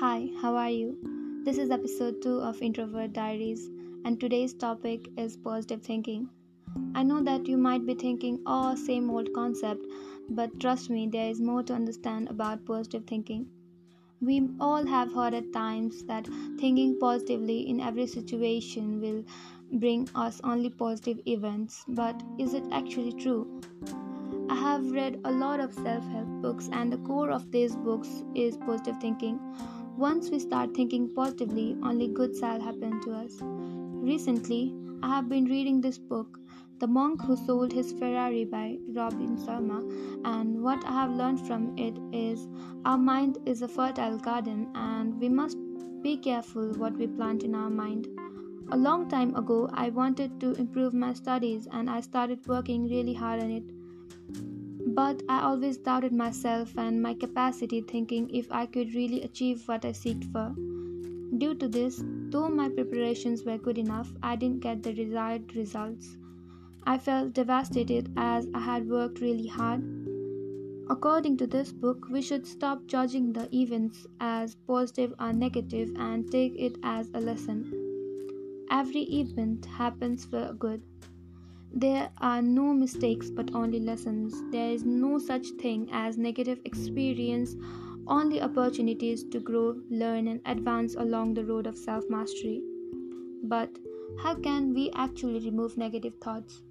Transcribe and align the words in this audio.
Hi, 0.00 0.30
how 0.40 0.56
are 0.56 0.70
you? 0.70 0.96
This 1.44 1.58
is 1.58 1.70
episode 1.70 2.22
2 2.22 2.40
of 2.40 2.62
Introvert 2.62 3.12
Diaries, 3.12 3.68
and 4.06 4.18
today's 4.18 4.54
topic 4.54 5.06
is 5.18 5.36
positive 5.36 5.82
thinking. 5.82 6.26
I 6.94 7.02
know 7.02 7.22
that 7.22 7.46
you 7.46 7.58
might 7.58 7.84
be 7.84 7.92
thinking, 7.92 8.40
oh, 8.46 8.74
same 8.76 9.10
old 9.10 9.30
concept, 9.34 9.84
but 10.30 10.58
trust 10.58 10.88
me, 10.88 11.06
there 11.06 11.28
is 11.28 11.42
more 11.42 11.62
to 11.64 11.74
understand 11.74 12.30
about 12.30 12.64
positive 12.64 13.04
thinking. 13.06 13.46
We 14.22 14.48
all 14.58 14.86
have 14.86 15.12
heard 15.12 15.34
at 15.34 15.52
times 15.52 16.02
that 16.04 16.26
thinking 16.58 16.96
positively 16.98 17.68
in 17.68 17.78
every 17.78 18.06
situation 18.06 19.02
will 19.02 19.22
bring 19.70 20.08
us 20.14 20.40
only 20.42 20.70
positive 20.70 21.20
events, 21.26 21.84
but 21.88 22.22
is 22.38 22.54
it 22.54 22.64
actually 22.72 23.12
true? 23.12 23.60
I 24.48 24.54
have 24.54 24.92
read 24.92 25.20
a 25.24 25.30
lot 25.30 25.60
of 25.60 25.74
self 25.74 26.08
help 26.08 26.26
books, 26.40 26.70
and 26.72 26.90
the 26.90 26.98
core 26.98 27.30
of 27.30 27.52
these 27.52 27.76
books 27.76 28.24
is 28.34 28.56
positive 28.56 28.96
thinking. 28.98 29.38
Once 30.00 30.30
we 30.30 30.38
start 30.38 30.74
thinking 30.74 31.10
positively, 31.14 31.76
only 31.82 32.08
good 32.08 32.34
shall 32.34 32.58
happen 32.58 32.98
to 33.02 33.12
us. 33.12 33.36
Recently, 33.42 34.74
I 35.02 35.08
have 35.08 35.28
been 35.28 35.44
reading 35.44 35.82
this 35.82 35.98
book, 35.98 36.38
The 36.78 36.86
Monk 36.86 37.20
Who 37.20 37.36
Sold 37.36 37.70
His 37.70 37.92
Ferrari 37.92 38.46
by 38.46 38.78
Robin 38.94 39.36
Sharma, 39.36 39.80
and 40.24 40.62
what 40.62 40.82
I 40.86 40.92
have 40.92 41.10
learned 41.10 41.46
from 41.46 41.76
it 41.76 41.98
is 42.16 42.48
our 42.86 42.96
mind 42.96 43.36
is 43.44 43.60
a 43.60 43.68
fertile 43.68 44.16
garden 44.16 44.70
and 44.74 45.20
we 45.20 45.28
must 45.28 45.58
be 46.00 46.16
careful 46.16 46.72
what 46.78 46.96
we 46.96 47.06
plant 47.06 47.42
in 47.42 47.54
our 47.54 47.68
mind. 47.68 48.08
A 48.72 48.78
long 48.78 49.06
time 49.06 49.36
ago, 49.36 49.68
I 49.74 49.90
wanted 49.90 50.40
to 50.40 50.54
improve 50.54 50.94
my 50.94 51.12
studies 51.12 51.68
and 51.70 51.90
I 51.90 52.00
started 52.00 52.46
working 52.46 52.88
really 52.88 53.12
hard 53.12 53.42
on 53.42 53.50
it. 53.50 53.64
But 54.86 55.22
I 55.28 55.42
always 55.42 55.76
doubted 55.76 56.12
myself 56.12 56.76
and 56.76 57.02
my 57.02 57.14
capacity, 57.14 57.80
thinking 57.80 58.30
if 58.30 58.50
I 58.50 58.66
could 58.66 58.94
really 58.94 59.22
achieve 59.22 59.66
what 59.66 59.84
I 59.84 59.92
seeked 59.92 60.30
for. 60.32 60.54
Due 61.38 61.54
to 61.54 61.68
this, 61.68 62.02
though 62.30 62.48
my 62.48 62.68
preparations 62.68 63.44
were 63.44 63.58
good 63.58 63.78
enough, 63.78 64.12
I 64.22 64.36
didn't 64.36 64.60
get 64.60 64.82
the 64.82 64.92
desired 64.92 65.54
results. 65.54 66.16
I 66.84 66.98
felt 66.98 67.34
devastated 67.34 68.12
as 68.16 68.48
I 68.54 68.60
had 68.60 68.88
worked 68.88 69.20
really 69.20 69.46
hard. 69.46 69.82
According 70.88 71.36
to 71.36 71.46
this 71.46 71.70
book, 71.72 72.08
we 72.10 72.20
should 72.20 72.46
stop 72.46 72.86
judging 72.86 73.32
the 73.32 73.48
events 73.54 74.06
as 74.18 74.56
positive 74.66 75.14
or 75.20 75.32
negative 75.32 75.92
and 75.96 76.28
take 76.30 76.58
it 76.58 76.76
as 76.82 77.08
a 77.14 77.20
lesson. 77.20 77.70
Every 78.70 79.02
event 79.02 79.66
happens 79.66 80.24
for 80.24 80.48
a 80.48 80.54
good. 80.54 80.82
There 81.72 82.10
are 82.18 82.42
no 82.42 82.74
mistakes 82.74 83.30
but 83.30 83.54
only 83.54 83.78
lessons. 83.78 84.42
There 84.50 84.70
is 84.70 84.84
no 84.84 85.18
such 85.18 85.46
thing 85.50 85.88
as 85.92 86.18
negative 86.18 86.60
experience, 86.64 87.54
only 88.08 88.42
opportunities 88.42 89.22
to 89.24 89.38
grow, 89.38 89.80
learn, 89.88 90.26
and 90.26 90.40
advance 90.46 90.96
along 90.96 91.34
the 91.34 91.44
road 91.44 91.68
of 91.68 91.78
self 91.78 92.04
mastery. 92.10 92.62
But 93.44 93.70
how 94.22 94.34
can 94.34 94.74
we 94.74 94.90
actually 94.96 95.38
remove 95.38 95.78
negative 95.78 96.14
thoughts? 96.20 96.62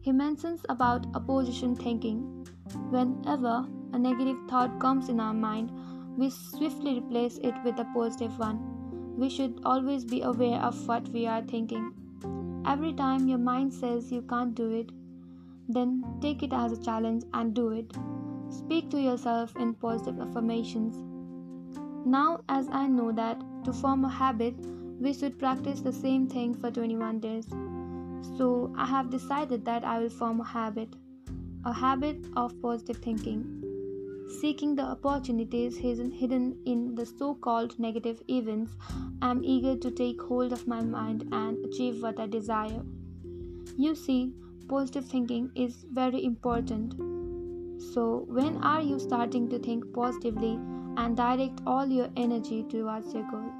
He 0.00 0.10
mentions 0.10 0.66
about 0.68 1.06
opposition 1.14 1.76
thinking. 1.76 2.46
Whenever 2.90 3.68
a 3.92 3.98
negative 3.98 4.36
thought 4.48 4.80
comes 4.80 5.08
in 5.08 5.20
our 5.20 5.32
mind, 5.32 5.70
we 6.18 6.30
swiftly 6.30 6.98
replace 6.98 7.38
it 7.38 7.54
with 7.64 7.78
a 7.78 7.86
positive 7.94 8.36
one. 8.38 8.58
We 9.16 9.30
should 9.30 9.60
always 9.64 10.04
be 10.04 10.22
aware 10.22 10.58
of 10.58 10.88
what 10.88 11.08
we 11.10 11.26
are 11.26 11.42
thinking. 11.42 12.03
Every 12.66 12.92
time 12.92 13.28
your 13.28 13.38
mind 13.38 13.72
says 13.72 14.10
you 14.10 14.22
can't 14.22 14.54
do 14.54 14.70
it, 14.70 14.90
then 15.68 16.04
take 16.20 16.42
it 16.42 16.52
as 16.52 16.72
a 16.72 16.82
challenge 16.82 17.24
and 17.32 17.54
do 17.54 17.70
it. 17.70 17.92
Speak 18.48 18.90
to 18.90 19.00
yourself 19.00 19.54
in 19.56 19.74
positive 19.74 20.20
affirmations. 20.20 20.96
Now, 22.06 22.40
as 22.48 22.68
I 22.70 22.86
know 22.86 23.12
that 23.12 23.42
to 23.64 23.72
form 23.72 24.04
a 24.04 24.08
habit, 24.08 24.54
we 25.00 25.12
should 25.12 25.38
practice 25.38 25.80
the 25.80 25.92
same 25.92 26.26
thing 26.26 26.54
for 26.54 26.70
21 26.70 27.20
days. 27.20 27.46
So, 28.38 28.72
I 28.76 28.86
have 28.86 29.10
decided 29.10 29.64
that 29.64 29.84
I 29.84 29.98
will 29.98 30.10
form 30.10 30.40
a 30.40 30.44
habit 30.44 30.94
a 31.66 31.72
habit 31.72 32.26
of 32.36 32.60
positive 32.60 32.98
thinking 32.98 33.73
seeking 34.28 34.74
the 34.74 34.82
opportunities 34.82 35.76
hidden 35.76 36.56
in 36.64 36.94
the 36.94 37.06
so 37.06 37.34
called 37.34 37.78
negative 37.78 38.22
events, 38.28 38.72
I 39.22 39.30
am 39.30 39.44
eager 39.44 39.76
to 39.76 39.90
take 39.90 40.20
hold 40.20 40.52
of 40.52 40.66
my 40.66 40.82
mind 40.82 41.28
and 41.32 41.64
achieve 41.64 42.02
what 42.02 42.18
I 42.18 42.26
desire. 42.26 42.82
You 43.76 43.94
see, 43.94 44.34
positive 44.68 45.06
thinking 45.06 45.50
is 45.54 45.84
very 45.90 46.24
important. 46.24 46.94
So, 47.92 48.24
when 48.28 48.56
are 48.58 48.80
you 48.80 48.98
starting 48.98 49.48
to 49.50 49.58
think 49.58 49.92
positively 49.92 50.58
and 50.96 51.16
direct 51.16 51.60
all 51.66 51.86
your 51.86 52.08
energy 52.16 52.64
towards 52.68 53.12
your 53.12 53.28
goal? 53.30 53.50